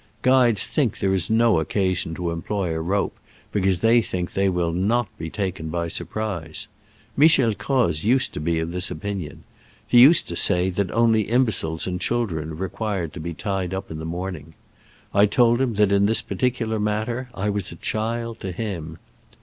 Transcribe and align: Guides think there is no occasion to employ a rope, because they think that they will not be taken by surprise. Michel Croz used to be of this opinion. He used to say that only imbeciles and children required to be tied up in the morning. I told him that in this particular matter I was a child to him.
Guides 0.23 0.65
think 0.65 0.97
there 0.97 1.13
is 1.13 1.29
no 1.29 1.59
occasion 1.59 2.15
to 2.15 2.31
employ 2.31 2.73
a 2.73 2.81
rope, 2.81 3.15
because 3.51 3.81
they 3.81 4.01
think 4.01 4.31
that 4.31 4.41
they 4.41 4.49
will 4.49 4.71
not 4.71 5.15
be 5.19 5.29
taken 5.29 5.69
by 5.69 5.87
surprise. 5.89 6.67
Michel 7.15 7.53
Croz 7.53 8.03
used 8.03 8.33
to 8.33 8.39
be 8.39 8.57
of 8.57 8.71
this 8.71 8.89
opinion. 8.89 9.43
He 9.87 9.99
used 9.99 10.27
to 10.29 10.35
say 10.35 10.71
that 10.71 10.89
only 10.89 11.29
imbeciles 11.29 11.85
and 11.85 12.01
children 12.01 12.57
required 12.57 13.13
to 13.13 13.19
be 13.19 13.35
tied 13.35 13.75
up 13.75 13.91
in 13.91 13.99
the 13.99 14.03
morning. 14.03 14.55
I 15.13 15.27
told 15.27 15.61
him 15.61 15.75
that 15.75 15.91
in 15.91 16.07
this 16.07 16.23
particular 16.23 16.79
matter 16.79 17.29
I 17.35 17.51
was 17.51 17.71
a 17.71 17.75
child 17.75 18.39
to 18.39 18.51
him. 18.51 18.97